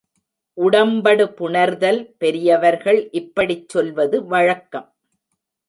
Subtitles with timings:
[0.57, 4.89] உடம்படுபுணர்தல் பெரியவர்கள் இப்படிச் சொல்வது வழக்கம்.